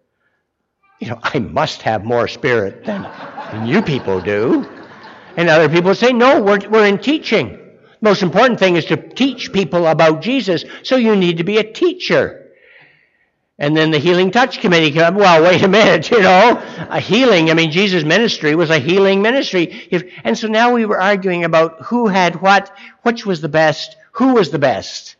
You 0.98 1.10
know, 1.10 1.20
I 1.22 1.38
must 1.38 1.82
have 1.82 2.04
more 2.04 2.26
spirit 2.26 2.84
than, 2.84 3.02
than 3.52 3.66
you 3.66 3.80
people 3.80 4.20
do. 4.20 4.68
And 5.36 5.48
other 5.48 5.68
people 5.68 5.94
say, 5.94 6.12
no, 6.12 6.42
we're, 6.42 6.68
we're 6.68 6.86
in 6.86 6.98
teaching. 6.98 7.60
Most 8.00 8.22
important 8.22 8.58
thing 8.58 8.76
is 8.76 8.84
to 8.86 8.96
teach 8.96 9.52
people 9.52 9.86
about 9.86 10.22
Jesus, 10.22 10.64
so 10.82 10.96
you 10.96 11.16
need 11.16 11.38
to 11.38 11.44
be 11.44 11.58
a 11.58 11.72
teacher. 11.72 12.46
And 13.58 13.74
then 13.74 13.90
the 13.90 13.98
Healing 13.98 14.30
Touch 14.30 14.60
Committee 14.60 14.90
came 14.90 15.02
up, 15.02 15.14
well, 15.14 15.42
wait 15.42 15.62
a 15.62 15.68
minute, 15.68 16.10
you 16.10 16.20
know, 16.20 16.62
a 16.90 17.00
healing, 17.00 17.50
I 17.50 17.54
mean, 17.54 17.70
Jesus' 17.70 18.04
ministry 18.04 18.54
was 18.54 18.70
a 18.70 18.78
healing 18.78 19.22
ministry. 19.22 19.88
If, 19.90 20.04
and 20.24 20.36
so 20.36 20.48
now 20.48 20.74
we 20.74 20.84
were 20.84 21.00
arguing 21.00 21.44
about 21.44 21.82
who 21.82 22.08
had 22.08 22.42
what, 22.42 22.76
which 23.02 23.24
was 23.24 23.40
the 23.40 23.48
best, 23.48 23.96
who 24.12 24.34
was 24.34 24.50
the 24.50 24.58
best. 24.58 25.16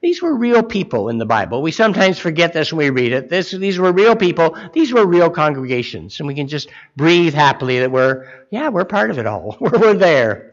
These 0.00 0.22
were 0.22 0.34
real 0.34 0.62
people 0.62 1.08
in 1.08 1.18
the 1.18 1.26
Bible. 1.26 1.60
We 1.60 1.72
sometimes 1.72 2.18
forget 2.20 2.52
this 2.52 2.72
when 2.72 2.84
we 2.84 2.90
read 2.90 3.12
it. 3.12 3.28
This, 3.28 3.50
these 3.50 3.78
were 3.78 3.90
real 3.90 4.14
people. 4.14 4.56
These 4.72 4.92
were 4.92 5.04
real 5.04 5.28
congregations. 5.28 6.20
And 6.20 6.28
we 6.28 6.34
can 6.34 6.46
just 6.46 6.68
breathe 6.94 7.34
happily 7.34 7.80
that 7.80 7.90
we're, 7.90 8.28
yeah, 8.50 8.68
we're 8.68 8.84
part 8.84 9.10
of 9.10 9.18
it 9.18 9.26
all. 9.26 9.56
we're 9.60 9.94
there. 9.94 10.52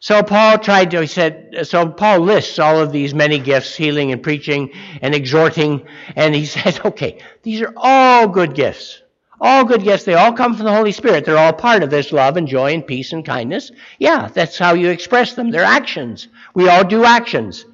So 0.00 0.22
Paul 0.22 0.58
tried 0.58 0.90
to, 0.90 1.00
he 1.00 1.06
said, 1.06 1.66
so 1.66 1.88
Paul 1.88 2.20
lists 2.20 2.58
all 2.58 2.78
of 2.78 2.92
these 2.92 3.14
many 3.14 3.38
gifts, 3.38 3.74
healing 3.74 4.12
and 4.12 4.22
preaching 4.22 4.70
and 5.00 5.14
exhorting, 5.14 5.86
and 6.14 6.34
he 6.34 6.44
said, 6.46 6.80
okay, 6.84 7.20
these 7.42 7.62
are 7.62 7.72
all 7.76 8.28
good 8.28 8.54
gifts. 8.54 9.00
All 9.40 9.64
good 9.64 9.82
gifts. 9.82 10.04
They 10.04 10.14
all 10.14 10.32
come 10.32 10.54
from 10.54 10.64
the 10.64 10.74
Holy 10.74 10.92
Spirit. 10.92 11.24
They're 11.24 11.38
all 11.38 11.52
part 11.52 11.82
of 11.82 11.90
this 11.90 12.12
love 12.12 12.36
and 12.36 12.46
joy 12.46 12.72
and 12.72 12.86
peace 12.86 13.12
and 13.12 13.24
kindness. 13.24 13.72
Yeah, 13.98 14.28
that's 14.28 14.58
how 14.58 14.74
you 14.74 14.90
express 14.90 15.34
them. 15.34 15.50
They're 15.50 15.64
actions. 15.64 16.28
We 16.54 16.68
all 16.68 16.84
do 16.84 17.04
actions. 17.04 17.64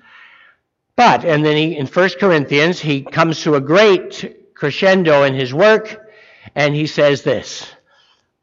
But, 0.96 1.24
and 1.24 1.44
then 1.44 1.56
he, 1.56 1.76
in 1.76 1.86
1 1.86 2.10
Corinthians, 2.18 2.80
he 2.80 3.02
comes 3.02 3.42
to 3.42 3.54
a 3.54 3.60
great 3.60 4.54
crescendo 4.54 5.22
in 5.22 5.34
his 5.34 5.54
work, 5.54 6.10
and 6.54 6.74
he 6.74 6.86
says 6.86 7.22
this, 7.22 7.66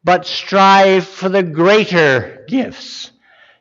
but 0.04 0.26
strive 0.26 1.08
for 1.08 1.30
the 1.30 1.44
greater 1.44 2.46
gifts 2.48 3.12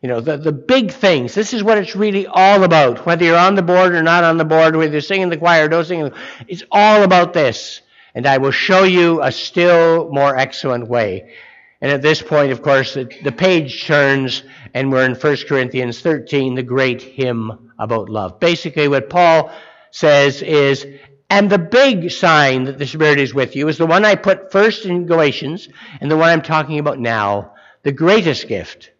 you 0.02 0.08
know, 0.08 0.20
the, 0.20 0.36
the 0.36 0.52
big 0.52 0.92
things. 0.92 1.34
This 1.34 1.54
is 1.54 1.62
what 1.62 1.78
it's 1.78 1.96
really 1.96 2.26
all 2.26 2.64
about. 2.64 3.06
Whether 3.06 3.24
you're 3.24 3.38
on 3.38 3.54
the 3.54 3.62
board 3.62 3.94
or 3.94 4.02
not 4.02 4.24
on 4.24 4.36
the 4.36 4.44
board, 4.44 4.76
whether 4.76 4.92
you're 4.92 5.00
singing 5.00 5.30
the 5.30 5.36
choir 5.36 5.64
or 5.64 5.68
don't 5.68 5.84
sing, 5.84 6.12
it's 6.46 6.62
all 6.70 7.02
about 7.02 7.32
this. 7.32 7.80
And 8.14 8.26
I 8.26 8.38
will 8.38 8.50
show 8.50 8.84
you 8.84 9.22
a 9.22 9.32
still 9.32 10.08
more 10.10 10.36
excellent 10.36 10.88
way. 10.88 11.34
And 11.80 11.90
at 11.90 12.02
this 12.02 12.22
point, 12.22 12.52
of 12.52 12.62
course, 12.62 12.94
the, 12.94 13.10
the 13.22 13.32
page 13.32 13.84
turns 13.84 14.42
and 14.74 14.90
we're 14.90 15.04
in 15.04 15.14
1 15.14 15.36
Corinthians 15.48 16.00
13, 16.00 16.54
the 16.54 16.62
great 16.62 17.02
hymn 17.02 17.72
about 17.78 18.08
love. 18.08 18.40
Basically, 18.40 18.88
what 18.88 19.10
Paul 19.10 19.50
says 19.90 20.42
is, 20.42 20.86
and 21.28 21.50
the 21.50 21.58
big 21.58 22.10
sign 22.10 22.64
that 22.64 22.78
the 22.78 22.86
Spirit 22.86 23.18
is 23.18 23.34
with 23.34 23.56
you 23.56 23.68
is 23.68 23.78
the 23.78 23.86
one 23.86 24.04
I 24.04 24.14
put 24.14 24.52
first 24.52 24.84
in 24.84 25.06
Galatians 25.06 25.68
and 26.00 26.10
the 26.10 26.16
one 26.16 26.30
I'm 26.30 26.42
talking 26.42 26.78
about 26.78 26.98
now, 26.98 27.54
the 27.82 27.92
greatest 27.92 28.48
gift 28.48 28.90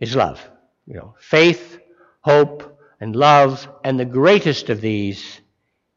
is 0.00 0.16
love. 0.16 0.40
You 0.86 0.94
know, 0.94 1.14
faith, 1.18 1.78
hope, 2.20 2.78
and 3.00 3.14
love, 3.14 3.68
and 3.82 3.98
the 3.98 4.04
greatest 4.04 4.70
of 4.70 4.80
these 4.80 5.40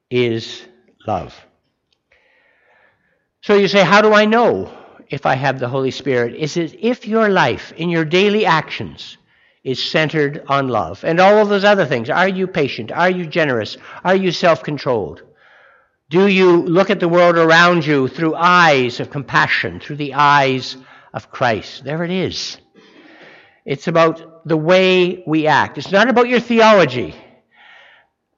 is 0.09 0.63
love. 1.05 1.35
So 3.41 3.55
you 3.55 3.67
say, 3.67 3.83
how 3.83 4.01
do 4.01 4.13
I 4.13 4.25
know 4.25 4.71
if 5.09 5.25
I 5.25 5.35
have 5.35 5.59
the 5.59 5.69
Holy 5.69 5.91
Spirit? 5.91 6.35
Is 6.35 6.57
it 6.57 6.77
if 6.79 7.07
your 7.07 7.29
life, 7.29 7.71
in 7.77 7.89
your 7.89 8.05
daily 8.05 8.45
actions, 8.45 9.17
is 9.67 9.83
centered 9.83 10.41
on 10.47 10.69
love 10.69 11.03
and 11.03 11.19
all 11.19 11.39
of 11.39 11.49
those 11.49 11.65
other 11.65 11.85
things. 11.85 12.09
Are 12.09 12.29
you 12.29 12.47
patient? 12.47 12.89
Are 12.89 13.09
you 13.09 13.25
generous? 13.25 13.75
Are 14.01 14.15
you 14.15 14.31
self 14.31 14.63
controlled? 14.63 15.23
Do 16.09 16.27
you 16.27 16.61
look 16.63 16.89
at 16.89 17.01
the 17.01 17.09
world 17.09 17.37
around 17.37 17.85
you 17.85 18.07
through 18.07 18.35
eyes 18.35 19.01
of 19.01 19.09
compassion, 19.09 19.81
through 19.81 19.97
the 19.97 20.13
eyes 20.13 20.77
of 21.13 21.31
Christ? 21.31 21.83
There 21.83 22.05
it 22.05 22.11
is. 22.11 22.57
It's 23.67 23.89
about 23.89 24.47
the 24.47 24.55
way 24.55 25.25
we 25.27 25.45
act. 25.45 25.77
It's 25.77 25.91
not 25.91 26.09
about 26.09 26.29
your 26.29 26.39
theology. 26.39 27.13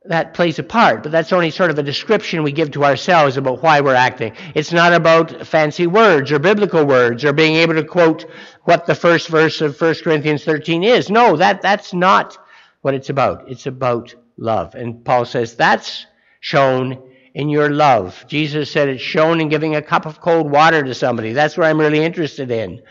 That 0.06 0.34
plays 0.34 0.58
a 0.58 0.64
part, 0.64 1.04
but 1.04 1.12
that's 1.12 1.32
only 1.32 1.52
sort 1.52 1.70
of 1.70 1.78
a 1.78 1.84
description 1.84 2.42
we 2.42 2.52
give 2.52 2.72
to 2.72 2.84
ourselves 2.84 3.38
about 3.38 3.62
why 3.62 3.82
we're 3.82 3.94
acting. 3.94 4.34
It's 4.56 4.72
not 4.72 4.92
about 4.92 5.46
fancy 5.46 5.86
words 5.86 6.32
or 6.32 6.40
biblical 6.40 6.84
words 6.84 7.24
or 7.24 7.32
being 7.32 7.58
able 7.58 7.76
to 7.76 7.84
quote 7.84 8.26
what 8.64 8.88
the 8.88 8.96
first 8.96 9.28
verse 9.28 9.62
of 9.62 9.80
1 9.80 9.96
Corinthians 10.04 10.44
13 10.46 10.84
is. 10.84 11.12
No, 11.12 11.36
that, 11.36 11.62
that's 11.62 11.94
not 11.94 12.36
what 12.82 12.96
it's 12.96 13.12
about. 13.12 13.52
It's 13.52 13.68
about 13.68 14.16
love. 14.36 14.74
And 14.74 15.06
Paul 15.06 15.26
says 15.26 15.56
that's 15.56 16.08
shown 16.40 17.04
in 17.36 17.50
your 17.50 17.70
love. 17.70 18.26
Jesus 18.28 18.72
said 18.72 18.90
it's 18.90 19.04
shown 19.04 19.42
in 19.42 19.50
giving 19.50 19.76
a 19.76 19.82
cup 19.84 20.08
of 20.08 20.22
cold 20.22 20.50
water 20.50 20.82
to 20.82 20.96
somebody. 20.96 21.34
That's 21.34 21.56
what 21.56 21.68
I'm 21.68 21.80
really 21.80 22.04
interested 22.04 22.50
in. 22.50 22.82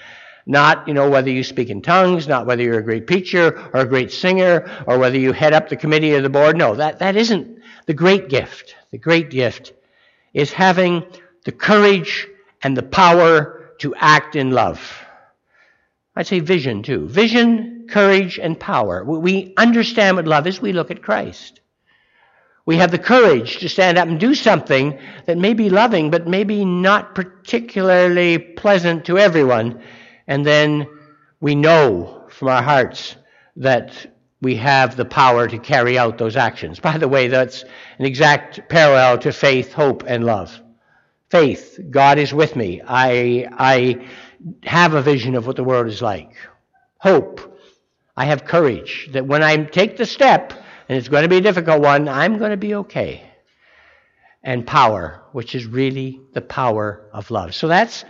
Not, 0.51 0.89
you 0.89 0.95
know, 0.95 1.11
whether 1.11 1.29
you 1.29 1.45
speak 1.45 1.69
in 1.69 1.83
tongues, 1.83 2.27
not 2.27 2.47
whether 2.47 2.63
you're 2.63 2.79
a 2.79 2.83
great 2.83 3.07
preacher 3.07 3.71
or 3.75 3.81
a 3.81 3.87
great 3.87 4.11
singer 4.11 4.69
or 4.87 4.99
whether 4.99 5.19
you 5.19 5.33
head 5.33 5.53
up 5.53 5.69
the 5.69 5.77
committee 5.77 6.15
or 6.15 6.23
the 6.23 6.31
board. 6.31 6.57
No, 6.57 6.75
that, 6.75 7.01
that 7.01 7.17
isn't 7.17 7.61
the 7.85 7.93
great 7.93 8.31
gift. 8.31 8.75
The 8.91 8.97
great 8.97 9.29
gift 9.29 9.75
is 10.33 10.51
having 10.51 11.05
the 11.45 11.53
courage 11.53 12.27
and 12.63 12.75
the 12.75 12.83
power 12.83 13.75
to 13.81 13.95
act 13.95 14.37
in 14.37 14.51
love. 14.51 14.81
I'd 16.17 16.27
say 16.27 16.41
vision 16.41 16.83
too. 16.83 17.07
Vision, 17.07 17.87
courage, 17.91 18.39
and 18.39 18.59
power. 18.59 19.05
We 19.05 19.53
understand 19.59 20.17
what 20.17 20.27
love 20.27 20.47
is. 20.47 20.63
We 20.63 20.73
look 20.73 20.91
at 20.91 21.03
Christ. 21.03 21.61
We 22.65 22.77
have 22.77 22.91
the 22.91 22.99
courage 22.99 23.59
to 23.59 23.69
stand 23.69 23.99
up 23.99 24.09
and 24.09 24.19
do 24.19 24.35
something 24.35 24.99
that 25.27 25.37
may 25.37 25.53
be 25.53 25.69
loving, 25.69 26.11
but 26.11 26.27
maybe 26.27 26.65
not 26.65 27.15
particularly 27.15 28.39
pleasant 28.39 29.05
to 29.07 29.19
everyone. 29.19 29.83
And 30.29 30.47
then 30.47 30.87
we 31.41 31.55
know 31.55 32.27
from 32.29 32.49
our 32.49 32.63
hearts 32.63 33.17
that 33.57 34.15
we 34.41 34.55
have 34.57 34.95
the 34.95 35.05
power 35.05 35.49
to 35.49 35.59
carry 35.59 35.99
out 35.99 36.19
those 36.19 36.37
actions. 36.37 36.79
By 36.79 36.99
the 36.99 37.09
way, 37.09 37.27
that's 37.27 37.65
an 37.99 38.05
exact 38.05 38.69
parallel 38.69 39.19
to 39.19 39.33
faith, 39.33 39.73
hope, 39.73 40.05
and 40.07 40.25
love. 40.25 40.61
Faith, 41.31 41.81
God 41.91 42.19
is 42.19 42.33
with 42.33 42.55
me. 42.55 42.81
I, 42.87 43.49
I 43.59 44.07
have 44.63 44.95
a 44.95 45.03
vision 45.03 45.35
of 45.35 45.47
what 45.47 45.57
the 45.57 45.65
world 45.65 45.89
is 45.89 46.01
like. 46.01 46.37
Hope, 46.99 47.59
I 48.17 48.27
have 48.27 48.45
courage 48.45 49.09
that 49.13 49.27
when 49.27 49.43
I 49.43 49.57
take 49.65 49.97
the 49.97 50.07
step, 50.07 50.53
and 50.89 50.97
it's 50.97 51.09
going 51.09 51.25
to 51.25 51.29
be 51.29 51.39
a 51.39 51.43
difficult 51.43 51.83
one, 51.83 52.09
I'm 52.09 52.39
going 52.39 52.51
to 52.51 52.57
be 52.57 52.75
okay. 52.77 53.25
And 54.43 54.67
power, 54.67 55.23
which 55.33 55.55
is 55.55 55.67
really 55.67 56.21
the 56.33 56.41
power 56.41 57.09
of 57.13 57.31
love. 57.31 57.55
So 57.55 57.69
that's 57.69 58.05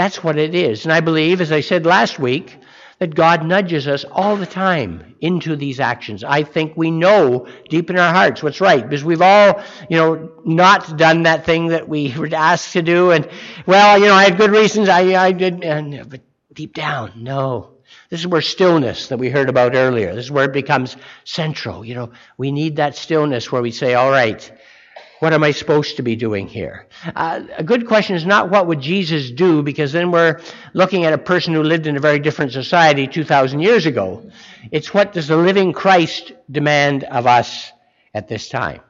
that's 0.00 0.24
what 0.24 0.38
it 0.38 0.54
is. 0.54 0.84
And 0.86 0.94
I 0.94 1.00
believe, 1.00 1.42
as 1.42 1.52
I 1.52 1.60
said 1.60 1.84
last 1.84 2.18
week, 2.18 2.56
that 3.00 3.14
God 3.14 3.44
nudges 3.44 3.86
us 3.86 4.02
all 4.10 4.34
the 4.34 4.46
time 4.46 5.14
into 5.20 5.56
these 5.56 5.78
actions. 5.78 6.24
I 6.24 6.42
think 6.42 6.74
we 6.74 6.90
know 6.90 7.46
deep 7.68 7.90
in 7.90 7.98
our 7.98 8.10
hearts 8.10 8.42
what's 8.42 8.62
right 8.62 8.82
because 8.82 9.04
we've 9.04 9.20
all, 9.20 9.62
you 9.90 9.98
know, 9.98 10.32
not 10.46 10.96
done 10.96 11.24
that 11.24 11.44
thing 11.44 11.68
that 11.68 11.86
we 11.86 12.14
were 12.18 12.30
asked 12.32 12.72
to 12.72 12.82
do. 12.82 13.10
And, 13.10 13.28
well, 13.66 13.98
you 13.98 14.06
know, 14.06 14.14
I 14.14 14.24
had 14.24 14.38
good 14.38 14.52
reasons. 14.52 14.88
I, 14.88 15.00
I 15.22 15.32
did, 15.32 15.62
and, 15.62 16.08
but 16.08 16.22
deep 16.54 16.72
down, 16.72 17.12
no. 17.16 17.72
This 18.08 18.20
is 18.20 18.26
where 18.26 18.40
stillness 18.40 19.08
that 19.08 19.18
we 19.18 19.28
heard 19.28 19.50
about 19.50 19.74
earlier, 19.74 20.14
this 20.14 20.24
is 20.24 20.30
where 20.30 20.46
it 20.46 20.52
becomes 20.54 20.96
central. 21.24 21.84
You 21.84 21.94
know, 21.94 22.12
we 22.38 22.52
need 22.52 22.76
that 22.76 22.96
stillness 22.96 23.52
where 23.52 23.60
we 23.60 23.70
say, 23.70 23.94
all 23.94 24.10
right, 24.10 24.50
what 25.20 25.34
am 25.34 25.44
I 25.44 25.52
supposed 25.52 25.96
to 25.96 26.02
be 26.02 26.16
doing 26.16 26.48
here? 26.48 26.86
Uh, 27.14 27.42
a 27.56 27.62
good 27.62 27.86
question 27.86 28.16
is 28.16 28.26
not 28.26 28.50
what 28.50 28.66
would 28.66 28.80
Jesus 28.80 29.30
do, 29.30 29.62
because 29.62 29.92
then 29.92 30.10
we're 30.10 30.40
looking 30.72 31.04
at 31.04 31.12
a 31.12 31.18
person 31.18 31.54
who 31.54 31.62
lived 31.62 31.86
in 31.86 31.96
a 31.96 32.00
very 32.00 32.18
different 32.18 32.52
society 32.52 33.06
2,000 33.06 33.60
years 33.60 33.86
ago. 33.86 34.30
It's 34.72 34.92
what 34.92 35.12
does 35.12 35.28
the 35.28 35.36
living 35.36 35.72
Christ 35.72 36.32
demand 36.50 37.04
of 37.04 37.26
us 37.26 37.70
at 38.14 38.28
this 38.28 38.48
time? 38.48 38.80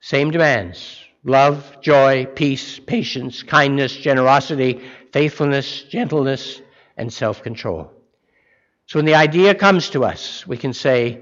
Same 0.00 0.30
demands 0.30 0.98
love, 1.24 1.80
joy, 1.80 2.26
peace, 2.26 2.80
patience, 2.80 3.42
kindness, 3.42 3.96
generosity, 3.96 4.80
faithfulness, 5.12 5.82
gentleness, 5.82 6.60
and 6.96 7.12
self 7.12 7.42
control. 7.42 7.92
So 8.86 8.98
when 8.98 9.06
the 9.06 9.14
idea 9.14 9.54
comes 9.54 9.90
to 9.90 10.04
us, 10.04 10.46
we 10.46 10.56
can 10.56 10.72
say, 10.72 11.20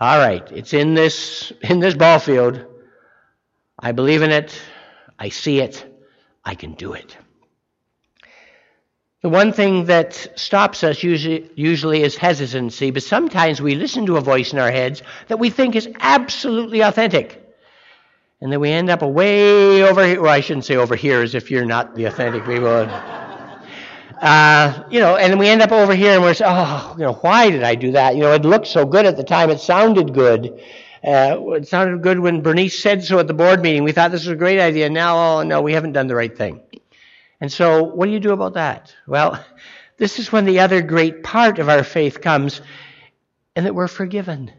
all 0.00 0.18
right, 0.18 0.50
it's 0.52 0.72
in 0.72 0.94
this, 0.94 1.52
in 1.62 1.80
this 1.80 1.94
ball 1.94 2.18
field. 2.18 2.64
I 3.80 3.92
believe 3.92 4.22
in 4.22 4.30
it. 4.30 4.60
I 5.18 5.30
see 5.30 5.60
it. 5.60 5.84
I 6.44 6.54
can 6.54 6.74
do 6.74 6.92
it. 6.92 7.16
The 9.22 9.28
one 9.28 9.52
thing 9.52 9.84
that 9.86 10.14
stops 10.36 10.82
us 10.82 11.02
usually, 11.02 11.50
usually, 11.54 12.02
is 12.02 12.16
hesitancy, 12.16 12.90
but 12.90 13.02
sometimes 13.02 13.60
we 13.60 13.74
listen 13.74 14.06
to 14.06 14.16
a 14.16 14.20
voice 14.22 14.52
in 14.54 14.58
our 14.58 14.70
heads 14.70 15.02
that 15.28 15.38
we 15.38 15.50
think 15.50 15.76
is 15.76 15.88
absolutely 16.00 16.80
authentic. 16.80 17.36
And 18.40 18.50
then 18.50 18.60
we 18.60 18.70
end 18.70 18.88
up 18.88 19.02
way 19.02 19.82
over 19.82 20.06
here. 20.06 20.22
Well, 20.22 20.32
I 20.32 20.40
shouldn't 20.40 20.64
say 20.64 20.76
over 20.76 20.96
here 20.96 21.22
as 21.22 21.34
if 21.34 21.50
you're 21.50 21.66
not 21.66 21.94
the 21.94 22.06
authentic 22.06 22.44
people. 22.44 22.88
Uh, 24.20 24.84
you 24.90 25.00
know, 25.00 25.16
and 25.16 25.32
then 25.32 25.38
we 25.38 25.48
end 25.48 25.62
up 25.62 25.72
over 25.72 25.94
here 25.94 26.12
and 26.12 26.22
we're 26.22 26.34
saying, 26.34 26.52
oh, 26.54 26.94
you 26.98 27.04
know, 27.04 27.14
why 27.14 27.48
did 27.48 27.62
I 27.62 27.74
do 27.74 27.92
that? 27.92 28.16
You 28.16 28.20
know, 28.20 28.34
it 28.34 28.44
looked 28.44 28.66
so 28.66 28.84
good 28.84 29.06
at 29.06 29.16
the 29.16 29.24
time. 29.24 29.48
It 29.48 29.60
sounded 29.60 30.12
good. 30.12 30.60
Uh, 31.02 31.52
it 31.52 31.66
sounded 31.66 32.02
good 32.02 32.18
when 32.18 32.42
Bernice 32.42 32.78
said 32.78 33.02
so 33.02 33.18
at 33.18 33.26
the 33.26 33.34
board 33.34 33.62
meeting. 33.62 33.84
We 33.84 33.92
thought 33.92 34.10
this 34.10 34.26
was 34.26 34.34
a 34.34 34.36
great 34.36 34.60
idea. 34.60 34.90
Now, 34.90 35.38
oh, 35.38 35.42
no, 35.42 35.62
we 35.62 35.72
haven't 35.72 35.92
done 35.92 36.08
the 36.08 36.14
right 36.14 36.36
thing. 36.36 36.60
And 37.40 37.50
so, 37.50 37.84
what 37.84 38.06
do 38.06 38.12
you 38.12 38.20
do 38.20 38.32
about 38.32 38.54
that? 38.54 38.94
Well, 39.06 39.42
this 39.96 40.18
is 40.18 40.30
when 40.30 40.44
the 40.44 40.60
other 40.60 40.82
great 40.82 41.22
part 41.22 41.58
of 41.58 41.68
our 41.68 41.84
faith 41.84 42.20
comes, 42.20 42.60
and 43.56 43.64
that 43.64 43.74
we're 43.74 43.88
forgiven. 43.88 44.52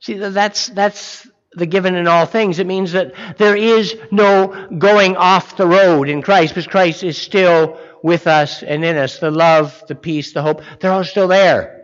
See, 0.00 0.14
that's, 0.14 0.66
that's 0.66 1.26
the 1.52 1.66
given 1.66 1.94
in 1.94 2.08
all 2.08 2.26
things. 2.26 2.58
It 2.58 2.66
means 2.66 2.92
that 2.92 3.14
there 3.38 3.56
is 3.56 3.96
no 4.10 4.68
going 4.76 5.16
off 5.16 5.56
the 5.56 5.66
road 5.66 6.08
in 6.08 6.22
Christ, 6.22 6.54
because 6.54 6.66
Christ 6.66 7.04
is 7.04 7.16
still 7.16 7.78
with 8.02 8.26
us 8.26 8.62
and 8.62 8.84
in 8.84 8.96
us. 8.96 9.20
The 9.20 9.30
love, 9.30 9.82
the 9.86 9.94
peace, 9.94 10.32
the 10.32 10.42
hope, 10.42 10.62
they're 10.80 10.92
all 10.92 11.04
still 11.04 11.28
there. 11.28 11.75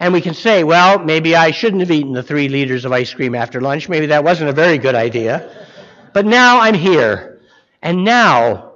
And 0.00 0.12
we 0.12 0.20
can 0.20 0.34
say, 0.34 0.62
well, 0.62 0.98
maybe 1.00 1.34
I 1.34 1.50
shouldn't 1.50 1.80
have 1.80 1.90
eaten 1.90 2.12
the 2.12 2.22
three 2.22 2.48
liters 2.48 2.84
of 2.84 2.92
ice 2.92 3.12
cream 3.12 3.34
after 3.34 3.60
lunch. 3.60 3.88
Maybe 3.88 4.06
that 4.06 4.22
wasn't 4.22 4.50
a 4.50 4.52
very 4.52 4.78
good 4.78 4.94
idea. 4.94 5.66
But 6.12 6.24
now 6.24 6.60
I'm 6.60 6.74
here. 6.74 7.40
And 7.82 8.04
now 8.04 8.72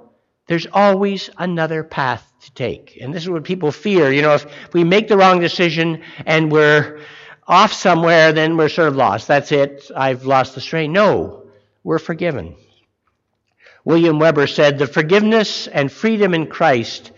there's 0.47 0.67
always 0.71 1.29
another 1.37 1.83
path 1.83 2.29
to 2.41 2.51
take. 2.53 2.97
And 3.01 3.13
this 3.13 3.23
is 3.23 3.29
what 3.29 3.45
people 3.45 3.71
fear. 3.71 4.11
You 4.11 4.21
know, 4.21 4.33
if 4.33 4.73
we 4.73 4.83
make 4.83 5.07
the 5.07 5.17
wrong 5.17 5.39
decision 5.39 6.03
and 6.25 6.51
we're 6.51 6.99
off 7.47 7.71
somewhere, 7.71 8.33
then 8.33 8.57
we're 8.57 8.69
sort 8.69 8.89
of 8.89 8.95
lost. 8.97 9.27
That's 9.27 9.51
it. 9.53 9.89
I've 9.95 10.25
lost 10.25 10.55
the 10.55 10.61
strain. 10.61 10.91
No, 10.91 11.45
we're 11.83 11.99
forgiven. 11.99 12.55
William 13.85 14.19
Weber 14.19 14.47
said, 14.47 14.77
The 14.77 14.87
forgiveness 14.87 15.67
and 15.67 15.91
freedom 15.91 16.33
in 16.33 16.47
Christ 16.47 17.11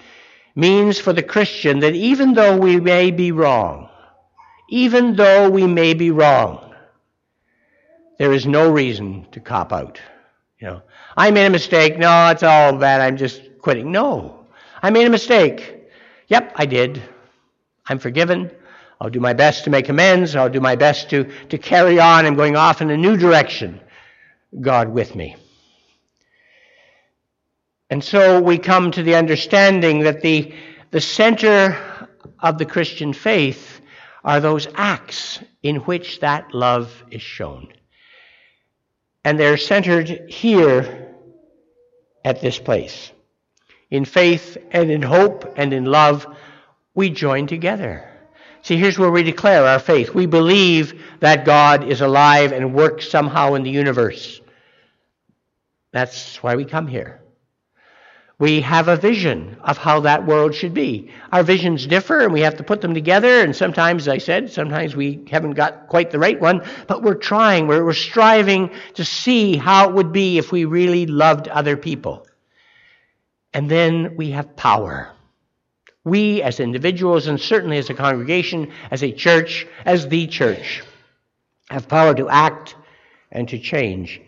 means 0.55 0.99
for 0.99 1.13
the 1.13 1.23
Christian 1.23 1.79
that 1.79 1.95
even 1.95 2.33
though 2.33 2.57
we 2.57 2.79
may 2.79 3.11
be 3.11 3.31
wrong, 3.31 3.89
even 4.69 5.15
though 5.15 5.49
we 5.49 5.67
may 5.67 5.93
be 5.93 6.11
wrong, 6.11 6.73
there 8.17 8.33
is 8.33 8.45
no 8.45 8.71
reason 8.71 9.27
to 9.31 9.39
cop 9.39 9.73
out. 9.73 9.99
You 10.59 10.67
know, 10.67 10.81
I 11.17 11.31
made 11.31 11.45
a 11.45 11.49
mistake. 11.49 11.97
No, 11.97 12.29
it's 12.29 12.43
all 12.43 12.77
bad. 12.77 13.01
I'm 13.01 13.17
just 13.17 13.41
quitting. 13.61 13.91
No, 13.91 14.45
I 14.81 14.89
made 14.89 15.05
a 15.05 15.09
mistake. 15.09 15.83
Yep, 16.27 16.53
I 16.55 16.65
did. 16.65 17.01
I'm 17.87 17.99
forgiven. 17.99 18.49
I'll 18.99 19.09
do 19.09 19.19
my 19.19 19.33
best 19.33 19.65
to 19.65 19.69
make 19.69 19.89
amends. 19.89 20.35
I'll 20.35 20.49
do 20.49 20.61
my 20.61 20.75
best 20.75 21.09
to, 21.09 21.29
to 21.49 21.57
carry 21.57 21.99
on. 21.99 22.25
I'm 22.25 22.35
going 22.35 22.55
off 22.55 22.81
in 22.81 22.89
a 22.89 22.97
new 22.97 23.17
direction. 23.17 23.81
God 24.61 24.89
with 24.89 25.15
me. 25.15 25.35
And 27.89 28.03
so 28.03 28.41
we 28.41 28.57
come 28.57 28.91
to 28.91 29.03
the 29.03 29.15
understanding 29.15 29.99
that 29.99 30.21
the, 30.21 30.53
the 30.91 31.01
center 31.01 32.09
of 32.39 32.57
the 32.57 32.65
Christian 32.65 33.13
faith 33.13 33.74
are 34.25 34.39
those 34.39 34.67
acts 34.73 35.39
in 35.61 35.77
which 35.77 36.19
that 36.19 36.53
love 36.53 37.03
is 37.11 37.21
shown. 37.21 37.71
And 39.23 39.39
they're 39.39 39.57
centered 39.57 40.29
here 40.29 41.13
at 42.25 42.41
this 42.41 42.57
place. 42.57 43.11
In 43.91 44.03
faith 44.03 44.57
and 44.71 44.89
in 44.91 45.03
hope 45.03 45.53
and 45.55 45.71
in 45.71 45.85
love, 45.85 46.25
we 46.95 47.11
join 47.11 47.45
together. 47.45 48.09
See, 48.63 48.77
here's 48.77 48.97
where 48.97 49.11
we 49.11 49.21
declare 49.21 49.63
our 49.63 49.77
faith. 49.77 50.15
We 50.15 50.25
believe 50.25 50.99
that 51.19 51.45
God 51.45 51.87
is 51.87 52.01
alive 52.01 52.51
and 52.51 52.73
works 52.73 53.07
somehow 53.07 53.53
in 53.53 53.61
the 53.61 53.69
universe. 53.69 54.41
That's 55.91 56.41
why 56.41 56.55
we 56.55 56.65
come 56.65 56.87
here. 56.87 57.21
We 58.37 58.61
have 58.61 58.89
a 58.89 58.97
vision 58.97 59.57
of 59.63 59.77
how 59.77 60.01
that 60.01 60.25
world 60.25 60.53
should 60.53 60.73
be. 60.73 61.09
Our 61.31 61.43
visions 61.43 61.87
differ 61.87 62.19
and 62.21 62.33
we 62.33 62.41
have 62.41 62.57
to 62.57 62.63
put 62.63 62.81
them 62.81 62.93
together. 62.93 63.41
And 63.41 63.55
sometimes, 63.55 64.07
I 64.07 64.17
said, 64.17 64.51
sometimes 64.51 64.95
we 64.95 65.23
haven't 65.31 65.53
got 65.53 65.87
quite 65.87 66.11
the 66.11 66.19
right 66.19 66.39
one, 66.39 66.61
but 66.87 67.01
we're 67.01 67.15
trying, 67.15 67.67
we're, 67.67 67.85
we're 67.85 67.93
striving 67.93 68.71
to 68.95 69.05
see 69.05 69.55
how 69.55 69.87
it 69.87 69.95
would 69.95 70.11
be 70.11 70.37
if 70.37 70.51
we 70.51 70.65
really 70.65 71.05
loved 71.05 71.47
other 71.47 71.77
people. 71.77 72.27
And 73.53 73.71
then 73.71 74.17
we 74.17 74.31
have 74.31 74.57
power 74.57 75.15
we 76.05 76.41
as 76.43 76.59
individuals 76.59 77.27
and 77.27 77.41
certainly 77.41 77.77
as 77.77 77.89
a 77.89 77.93
congregation, 77.93 78.71
as 78.91 79.03
a 79.03 79.11
church, 79.11 79.67
as 79.85 80.07
the 80.07 80.27
church, 80.27 80.83
have 81.69 81.87
power 81.87 82.13
to 82.13 82.29
act 82.29 82.75
and 83.31 83.49
to 83.49 83.59
change 83.59 84.21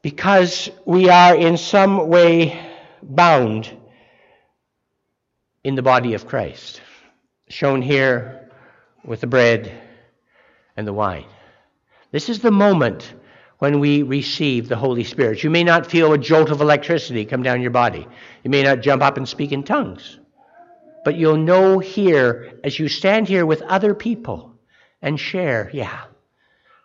because 0.00 0.70
we 0.84 1.10
are 1.10 1.34
in 1.34 1.56
some 1.56 2.08
way 2.08 2.65
bound 3.14 3.70
in 5.62 5.74
the 5.74 5.82
body 5.82 6.14
of 6.14 6.26
Christ, 6.26 6.80
shown 7.48 7.82
here 7.82 8.50
with 9.04 9.20
the 9.20 9.26
bread 9.26 9.72
and 10.76 10.86
the 10.86 10.92
wine. 10.92 11.26
This 12.12 12.28
is 12.28 12.40
the 12.40 12.50
moment 12.50 13.12
when 13.58 13.80
we 13.80 14.02
receive 14.02 14.68
the 14.68 14.76
Holy 14.76 15.04
Spirit. 15.04 15.42
You 15.42 15.50
may 15.50 15.64
not 15.64 15.90
feel 15.90 16.12
a 16.12 16.18
jolt 16.18 16.50
of 16.50 16.60
electricity 16.60 17.24
come 17.24 17.42
down 17.42 17.62
your 17.62 17.70
body. 17.70 18.06
You 18.44 18.50
may 18.50 18.62
not 18.62 18.80
jump 18.80 19.02
up 19.02 19.16
and 19.16 19.28
speak 19.28 19.52
in 19.52 19.62
tongues. 19.62 20.18
But 21.04 21.16
you'll 21.16 21.36
know 21.36 21.78
here, 21.78 22.58
as 22.64 22.78
you 22.78 22.88
stand 22.88 23.28
here 23.28 23.46
with 23.46 23.62
other 23.62 23.94
people 23.94 24.58
and 25.00 25.18
share, 25.18 25.70
yeah, 25.72 26.04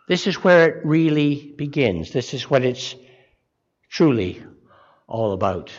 this 0.08 0.26
is 0.26 0.42
where 0.42 0.68
it 0.68 0.86
really 0.86 1.52
begins. 1.56 2.12
This 2.12 2.34
is 2.34 2.48
what 2.48 2.64
it's 2.64 2.94
truly 3.90 4.42
all 5.06 5.32
about. 5.32 5.72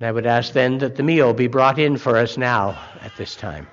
And 0.00 0.08
I 0.08 0.12
would 0.12 0.26
ask 0.26 0.52
then 0.52 0.78
that 0.78 0.96
the 0.96 1.02
meal 1.02 1.32
be 1.32 1.46
brought 1.46 1.78
in 1.78 1.96
for 1.96 2.16
us 2.16 2.36
now 2.36 2.78
at 3.00 3.16
this 3.16 3.36
time. 3.36 3.68